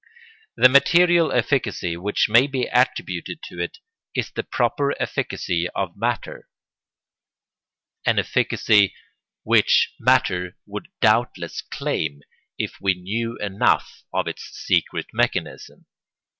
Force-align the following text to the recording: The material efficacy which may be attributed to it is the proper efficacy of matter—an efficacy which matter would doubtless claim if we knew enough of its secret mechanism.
The 0.55 0.67
material 0.67 1.31
efficacy 1.31 1.95
which 1.95 2.27
may 2.27 2.47
be 2.47 2.63
attributed 2.65 3.43
to 3.43 3.59
it 3.59 3.77
is 4.15 4.31
the 4.31 4.41
proper 4.41 4.99
efficacy 4.99 5.67
of 5.75 5.95
matter—an 5.95 6.47
efficacy 8.17 8.95
which 9.43 9.93
matter 9.99 10.57
would 10.65 10.87
doubtless 11.01 11.61
claim 11.61 12.21
if 12.57 12.81
we 12.81 12.95
knew 12.95 13.37
enough 13.37 14.03
of 14.11 14.25
its 14.27 14.41
secret 14.45 15.05
mechanism. 15.13 15.85